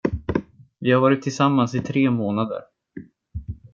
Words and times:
Vi 0.79 0.91
har 0.91 1.01
varit 1.01 1.21
tillsammans 1.21 1.75
i 1.75 1.79
tre 1.79 2.09
månader. 2.09 2.61